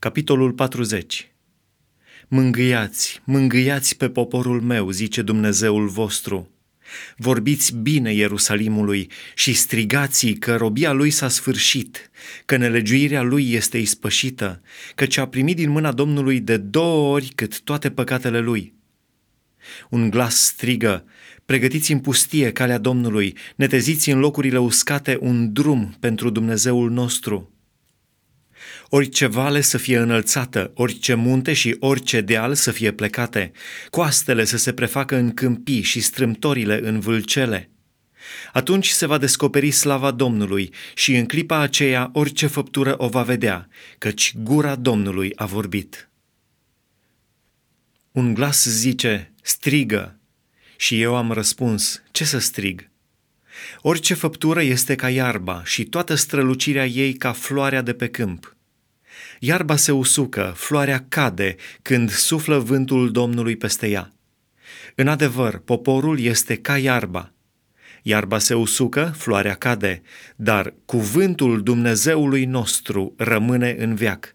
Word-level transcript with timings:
Capitolul 0.00 0.52
40 0.52 1.30
Mângâiați, 2.28 3.20
mângâiați 3.24 3.96
pe 3.96 4.08
poporul 4.08 4.60
meu, 4.60 4.90
zice 4.90 5.22
Dumnezeul 5.22 5.88
vostru. 5.88 6.50
Vorbiți 7.16 7.76
bine 7.76 8.12
Ierusalimului 8.12 9.10
și 9.34 9.52
strigați 9.52 10.26
că 10.30 10.56
robia 10.56 10.92
lui 10.92 11.10
s-a 11.10 11.28
sfârșit, 11.28 12.10
că 12.44 12.56
nelegiuirea 12.56 13.22
lui 13.22 13.52
este 13.52 13.78
ispășită, 13.78 14.62
că 14.94 15.06
ce 15.06 15.20
a 15.20 15.26
primit 15.26 15.56
din 15.56 15.70
mâna 15.70 15.92
Domnului 15.92 16.40
de 16.40 16.56
două 16.56 17.12
ori 17.12 17.32
cât 17.34 17.60
toate 17.60 17.90
păcatele 17.90 18.38
lui. 18.38 18.74
Un 19.90 20.10
glas 20.10 20.44
strigă, 20.44 21.04
pregătiți 21.44 21.92
în 21.92 21.98
pustie 21.98 22.52
calea 22.52 22.78
Domnului, 22.78 23.36
neteziți 23.56 24.10
în 24.10 24.18
locurile 24.18 24.58
uscate 24.58 25.18
un 25.20 25.52
drum 25.52 25.96
pentru 25.98 26.30
Dumnezeul 26.30 26.90
nostru. 26.90 27.54
Orice 28.88 29.26
vale 29.26 29.60
să 29.60 29.78
fie 29.78 29.98
înălțată, 29.98 30.70
orice 30.74 31.14
munte 31.14 31.52
și 31.52 31.76
orice 31.78 32.20
deal 32.20 32.54
să 32.54 32.70
fie 32.70 32.92
plecate, 32.92 33.52
coastele 33.90 34.44
să 34.44 34.56
se 34.56 34.72
prefacă 34.72 35.16
în 35.16 35.34
câmpii 35.34 35.82
și 35.82 36.00
strâmtorile 36.00 36.80
în 36.82 37.00
vâlcele. 37.00 37.70
Atunci 38.52 38.88
se 38.88 39.06
va 39.06 39.18
descoperi 39.18 39.70
slava 39.70 40.10
Domnului 40.10 40.72
și 40.94 41.16
în 41.16 41.26
clipa 41.26 41.58
aceea 41.58 42.10
orice 42.12 42.46
făptură 42.46 42.94
o 42.98 43.08
va 43.08 43.22
vedea, 43.22 43.68
căci 43.98 44.34
gura 44.36 44.76
Domnului 44.76 45.32
a 45.34 45.46
vorbit. 45.46 46.10
Un 48.12 48.34
glas 48.34 48.64
zice, 48.64 49.32
strigă, 49.42 50.20
și 50.76 51.00
eu 51.00 51.16
am 51.16 51.32
răspuns, 51.32 52.02
ce 52.10 52.24
să 52.24 52.38
strig? 52.38 52.89
Orice 53.80 54.14
făptură 54.14 54.62
este 54.62 54.94
ca 54.94 55.10
iarba 55.10 55.62
și 55.64 55.84
toată 55.84 56.14
strălucirea 56.14 56.86
ei 56.86 57.12
ca 57.12 57.32
floarea 57.32 57.82
de 57.82 57.92
pe 57.92 58.08
câmp. 58.08 58.56
Iarba 59.38 59.76
se 59.76 59.92
usucă, 59.92 60.52
floarea 60.56 61.04
cade 61.08 61.56
când 61.82 62.10
suflă 62.10 62.58
vântul 62.58 63.10
Domnului 63.10 63.56
peste 63.56 63.88
ea. 63.88 64.12
În 64.94 65.08
adevăr, 65.08 65.58
poporul 65.58 66.20
este 66.20 66.56
ca 66.56 66.78
iarba. 66.78 67.32
Iarba 68.02 68.38
se 68.38 68.54
usucă, 68.54 69.14
floarea 69.16 69.54
cade, 69.54 70.02
dar 70.36 70.74
cuvântul 70.84 71.62
Dumnezeului 71.62 72.44
nostru 72.44 73.14
rămâne 73.16 73.76
în 73.78 73.94
veac. 73.94 74.34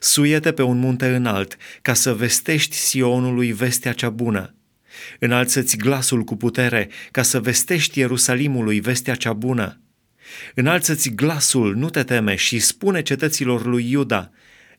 Suiete 0.00 0.52
pe 0.52 0.62
un 0.62 0.78
munte 0.78 1.14
înalt, 1.14 1.56
ca 1.82 1.94
să 1.94 2.14
vestești 2.14 2.76
Sionului 2.76 3.52
vestea 3.52 3.92
cea 3.92 4.10
bună. 4.10 4.54
Înalță-ți 5.18 5.76
glasul 5.76 6.22
cu 6.22 6.36
putere, 6.36 6.88
ca 7.10 7.22
să 7.22 7.40
vestești 7.40 7.98
Ierusalimului 7.98 8.80
vestea 8.80 9.14
cea 9.14 9.32
bună. 9.32 9.80
Înalță-ți 10.54 11.10
glasul, 11.10 11.74
nu 11.76 11.90
te 11.90 12.02
teme, 12.02 12.34
și 12.34 12.58
spune 12.58 13.02
cetăților 13.02 13.66
lui 13.66 13.90
Iuda, 13.90 14.30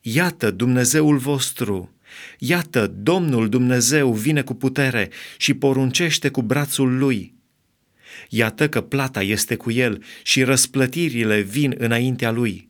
Iată 0.05 0.51
Dumnezeul 0.51 1.17
vostru, 1.17 1.95
iată 2.37 2.87
Domnul 2.87 3.49
Dumnezeu 3.49 4.13
vine 4.13 4.41
cu 4.41 4.53
putere 4.53 5.09
și 5.37 5.53
poruncește 5.53 6.29
cu 6.29 6.41
brațul 6.41 6.97
lui. 6.97 7.33
Iată 8.29 8.69
că 8.69 8.81
plata 8.81 9.21
este 9.21 9.55
cu 9.55 9.71
el 9.71 10.03
și 10.23 10.43
răsplătirile 10.43 11.39
vin 11.39 11.75
înaintea 11.77 12.31
lui. 12.31 12.69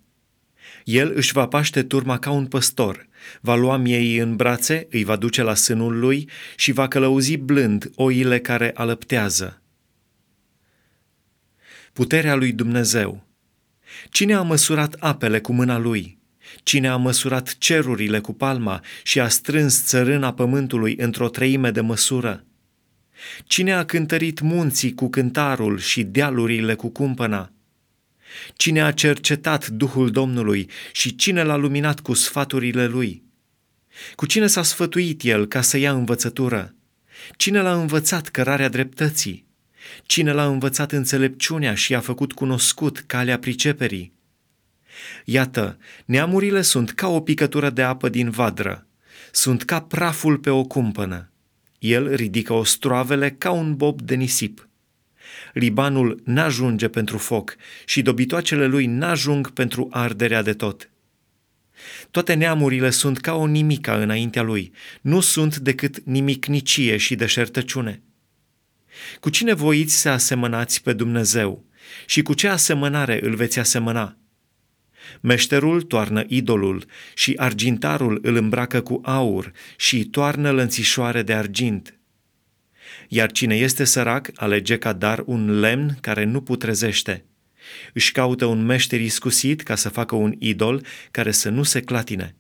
El 0.84 1.12
își 1.16 1.34
va 1.34 1.48
paște 1.48 1.84
turma 1.84 2.20
ca 2.20 2.31
un 2.31 2.45
păstor, 2.45 3.08
va 3.42 3.56
lua 3.56 3.78
miei 3.78 4.17
în 4.17 4.36
brațe, 4.36 4.88
îi 4.92 5.03
va 5.03 5.16
duce 5.16 5.42
la 5.42 5.56
sânul 5.56 6.00
lui 6.00 6.30
și 6.56 6.72
va 6.72 6.88
călăuzi 6.88 7.38
blând 7.38 7.92
oile 7.95 8.40
care 8.40 8.72
alăptează 8.73 9.58
puterea 11.94 12.36
lui 12.36 12.52
Dumnezeu. 12.52 13.28
Cine 14.09 14.34
a 14.34 14.42
măsurat 14.42 14.95
apele 15.00 15.40
cu 15.40 15.53
mâna 15.53 15.78
lui? 15.78 16.22
Cine 16.64 16.88
a 16.88 16.95
măsurat 16.95 17.58
cerurile 17.58 18.20
cu 18.20 18.34
palma 18.34 18.81
și 19.03 19.20
a 19.20 19.28
strâns 19.28 19.86
țărâna 19.86 20.34
pământului 20.34 20.95
într-o 20.97 21.30
treime 21.30 21.72
de 21.72 21.81
măsură? 21.81 22.44
Cine 23.44 23.73
a 23.73 23.86
cântărit 23.86 24.40
munții 24.40 24.94
cu 24.94 25.09
cântarul 25.09 25.78
și 25.80 26.03
dealurile 26.03 26.75
cu 26.75 26.90
cumpăna? 26.90 27.52
Cine 28.55 28.81
a 28.81 28.91
cercetat 28.91 29.67
Duhul 29.67 30.11
Domnului 30.11 30.69
și 30.91 31.16
cine 31.16 31.44
l-a 31.44 31.55
luminat 31.55 31.99
cu 31.99 32.13
sfaturile 32.13 32.85
lui? 32.88 33.23
Cu 34.16 34.25
cine 34.25 34.47
s-a 34.47 34.63
sfătuit 34.63 35.23
el 35.23 35.45
ca 35.45 35.61
să 35.61 35.77
ia 35.77 35.91
învățătură? 35.91 36.75
Cine 37.38 37.61
l-a 37.61 37.73
învățat 37.73 38.27
cărarea 38.27 38.69
dreptății? 38.69 39.45
Cine 40.05 40.31
l-a 40.31 40.45
învățat 40.45 40.91
înțelepciunea 40.91 41.73
și 41.73 41.95
a 41.95 41.99
făcut 41.99 42.33
cunoscut 42.33 42.99
calea 42.99 43.39
priceperii? 43.39 44.13
Iată, 45.25 45.77
neamurile 46.05 46.61
sunt 46.61 46.91
ca 46.91 47.07
o 47.07 47.21
picătură 47.21 47.69
de 47.69 47.81
apă 47.81 48.09
din 48.09 48.29
vadră, 48.29 48.88
sunt 49.31 49.63
ca 49.63 49.81
praful 49.81 50.38
pe 50.38 50.50
o 50.50 50.63
cumpănă. 50.63 51.31
El 51.79 52.15
ridică 52.15 52.53
ostroavele 52.53 53.31
ca 53.31 53.51
un 53.51 53.75
bob 53.75 54.01
de 54.01 54.15
nisip. 54.15 54.67
Libanul 55.53 56.22
n-ajunge 56.23 56.88
pentru 56.88 57.17
foc 57.17 57.56
și 57.85 58.01
dobitoacele 58.01 58.66
lui 58.66 58.85
n-ajung 58.85 59.51
pentru 59.51 59.88
arderea 59.91 60.41
de 60.41 60.53
tot. 60.53 60.89
Toate 62.11 62.34
neamurile 62.34 62.89
sunt 62.89 63.19
ca 63.19 63.33
o 63.33 63.45
nimica 63.45 63.95
înaintea 63.97 64.41
lui, 64.41 64.72
nu 65.01 65.19
sunt 65.19 65.57
decât 65.57 66.00
nimicnicie 66.06 66.97
și 66.97 67.16
deșertăciune. 67.16 68.01
Cu 69.19 69.29
cine 69.29 69.53
voiți 69.53 70.01
să 70.01 70.09
asemănați 70.09 70.83
pe 70.83 70.94
Dumnezeu 70.94 71.66
și 72.06 72.22
cu 72.22 72.33
ce 72.33 72.47
asemănare 72.47 73.19
îl 73.25 73.35
veți 73.35 73.59
asemăna? 73.59 74.17
Meșterul 75.22 75.81
toarnă 75.81 76.23
idolul 76.28 76.85
și 77.16 77.33
argintarul 77.38 78.19
îl 78.22 78.35
îmbracă 78.35 78.81
cu 78.81 79.01
aur 79.03 79.51
și 79.78 80.06
toarnă 80.06 80.51
lănțișoare 80.51 81.22
de 81.22 81.33
argint. 81.33 81.97
Iar 83.08 83.31
cine 83.31 83.56
este 83.56 83.84
sărac 83.84 84.30
alege 84.36 84.78
ca 84.78 84.94
dar 84.94 85.24
un 85.26 85.59
lemn 85.59 85.98
care 86.02 86.24
nu 86.24 86.42
putrezește. 86.42 87.26
Își 87.94 88.12
caută 88.12 88.46
un 88.46 88.66
meșter 88.66 89.02
iscusit 89.02 89.62
ca 89.62 89.76
să 89.76 89.90
facă 89.90 90.16
un 90.16 90.36
idol 90.40 90.86
care 91.12 91.31
să 91.31 91.50
nu 91.50 91.64
se 91.64 91.81
clatine. 91.81 92.36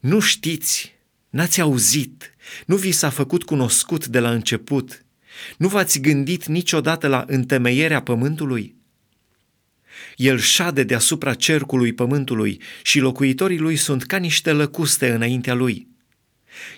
Nu 0.00 0.20
știți, 0.20 0.94
n-ați 1.30 1.60
auzit, 1.60 2.34
nu 2.66 2.76
vi 2.76 2.92
s-a 2.92 3.10
făcut 3.10 3.42
cunoscut 3.42 4.06
de 4.06 4.20
la 4.20 4.30
început– 4.30 4.98
nu 5.56 5.68
v-ați 5.68 6.00
gândit 6.00 6.46
niciodată 6.46 7.06
la 7.06 7.24
întemeierea 7.26 8.02
pământului? 8.02 8.74
El 10.16 10.38
șade 10.38 10.82
deasupra 10.82 11.34
cercului 11.34 11.92
pământului 11.92 12.60
și 12.82 12.98
locuitorii 12.98 13.58
lui 13.58 13.76
sunt 13.76 14.02
ca 14.02 14.16
niște 14.16 14.52
lăcuste 14.52 15.10
înaintea 15.10 15.54
lui. 15.54 15.88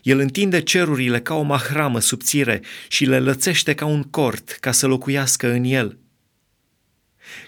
El 0.03 0.19
întinde 0.19 0.63
cerurile 0.63 1.21
ca 1.21 1.35
o 1.35 1.43
mahramă 1.43 2.01
subțire 2.01 2.61
și 2.89 3.05
le 3.05 3.19
lățește 3.19 3.75
ca 3.75 3.85
un 3.85 4.03
cort 4.03 4.51
ca 4.61 4.73
să 4.73 4.87
locuiască 4.87 5.51
în 5.51 5.65
el. 5.65 5.99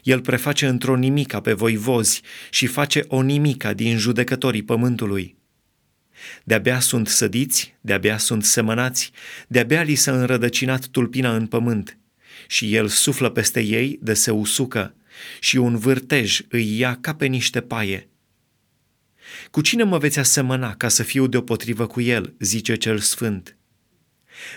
El 0.03 0.21
preface 0.21 0.67
într-o 0.67 0.97
nimica 0.97 1.41
pe 1.41 1.53
voivozi 1.53 2.23
și 2.51 2.67
face 2.67 3.05
o 3.09 3.23
nimica 3.23 3.73
din 3.73 3.99
judecătorii 3.99 4.63
pământului. 4.63 5.37
De-abia 6.45 6.81
sunt 6.81 7.09
sădiți, 7.09 7.75
de-abia 7.81 8.19
sunt 8.19 8.45
semănați, 8.45 9.11
de-abia 9.49 9.83
li 9.83 9.95
s-a 9.95 10.13
înrădăcinat 10.13 10.87
tulpina 10.87 11.35
în 11.37 11.47
pământ 11.47 11.99
și 12.47 12.75
el 12.75 12.89
suflă 12.89 13.31
peste 13.31 13.61
ei 13.61 13.99
de 14.03 14.15
se 14.15 14.31
usucă 14.31 14.95
și 15.41 15.57
un 15.57 15.77
vârtej 15.77 16.41
îi 16.49 16.79
ia 16.79 16.99
ca 17.01 17.15
pe 17.15 17.27
niște 17.27 17.61
paie. 17.61 18.09
Cu 19.51 19.61
cine 19.61 19.83
mă 19.83 19.99
veți 19.99 20.19
asemăna 20.19 20.75
ca 20.75 20.89
să 20.89 21.03
fiu 21.03 21.27
deopotrivă 21.27 21.87
cu 21.87 22.01
el, 22.01 22.35
zice 22.39 22.75
cel 22.75 22.99
sfânt? 22.99 23.57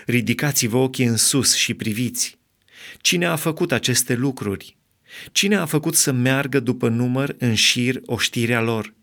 Ridicați-vă 0.06 0.76
ochii 0.76 1.04
în 1.04 1.16
sus 1.16 1.54
și 1.54 1.74
priviți. 1.74 2.38
Cine 3.00 3.26
a 3.26 3.36
făcut 3.36 3.72
aceste 3.72 4.14
lucruri? 4.14 4.76
Cine 5.32 5.56
a 5.56 5.66
făcut 5.66 5.94
să 5.94 6.12
meargă 6.12 6.60
după 6.60 6.88
număr 6.88 7.34
în 7.38 7.54
șir 7.54 8.00
oștirea 8.04 8.60
lor? 8.60 8.94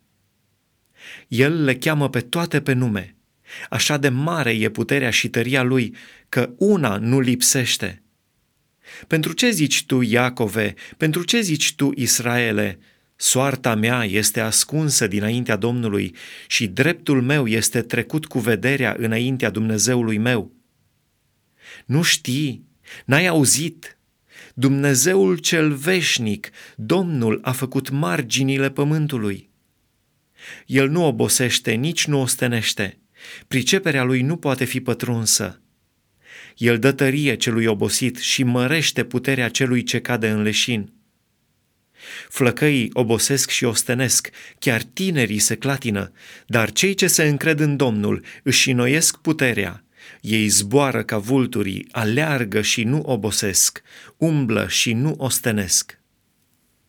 El 1.28 1.64
le 1.64 1.76
cheamă 1.76 2.10
pe 2.10 2.20
toate 2.20 2.62
pe 2.62 2.74
nume. 2.74 3.16
Așa 3.70 3.98
de 3.98 4.10
mare 4.10 4.52
e 4.52 4.70
puterea 4.70 5.10
și 5.10 5.30
tăria 5.30 5.64
lui 5.64 5.96
că 6.30 6.54
una 6.58 6.98
nu 6.98 7.20
lipsește. 7.20 8.04
Pentru 9.08 9.34
ce 9.34 9.50
zici 9.50 9.86
tu, 9.86 10.02
Iacove, 10.02 10.74
pentru 10.98 11.24
ce 11.24 11.42
zici 11.42 11.76
tu, 11.76 11.92
Israele, 11.96 12.80
soarta 13.22 13.76
mea 13.76 14.04
este 14.04 14.40
ascunsă 14.40 15.08
dinaintea 15.08 15.56
Domnului 15.56 16.16
și 16.48 16.68
dreptul 16.68 17.22
meu 17.22 17.48
este 17.48 17.82
trecut 17.82 18.26
cu 18.26 18.40
vederea 18.40 18.96
înaintea 19.00 19.50
Dumnezeului 19.50 20.18
meu? 20.18 20.52
Nu 21.86 22.02
știi, 22.02 22.66
n-ai 23.06 23.28
auzit, 23.28 23.98
Dumnezeul 24.54 25.38
cel 25.38 25.74
veșnic, 25.74 26.50
Domnul 26.76 27.40
a 27.44 27.52
făcut 27.52 27.90
marginile 27.90 28.70
pământului. 28.70 29.50
El 30.66 30.90
nu 30.90 31.06
obosește, 31.06 31.72
nici 31.72 32.06
nu 32.06 32.22
ostenește. 32.22 33.00
Priceperea 33.48 34.04
lui 34.04 34.22
nu 34.22 34.38
poate 34.38 34.66
fi 34.66 34.82
pătrunsă. 34.82 35.62
El 36.58 36.80
dă 36.80 36.92
tărie 36.92 37.36
celui 37.36 37.66
obosit 37.66 38.18
și 38.18 38.44
mărește 38.44 39.04
puterea 39.04 39.50
celui 39.50 39.84
ce 39.84 40.00
cade 40.00 40.30
în 40.30 40.42
leșin. 40.42 40.94
Flăcăii 42.30 42.90
obosesc 42.94 43.50
și 43.50 43.64
ostenesc, 43.64 44.30
chiar 44.60 44.82
tinerii 44.82 45.40
se 45.40 45.56
clatină, 45.56 46.12
dar 46.48 46.72
cei 46.72 46.94
ce 46.94 47.08
se 47.08 47.24
încred 47.24 47.60
în 47.60 47.76
Domnul 47.76 48.24
își 48.44 48.70
înnoiesc 48.70 49.18
puterea. 49.18 49.84
Ei 50.22 50.48
zboară 50.48 51.04
ca 51.04 51.18
vulturii, 51.18 51.88
aleargă 51.92 52.62
și 52.62 52.84
nu 52.84 53.00
obosesc, 53.00 53.82
umblă 54.18 54.68
și 54.68 54.94
nu 54.94 55.14
ostenesc. 55.18 55.99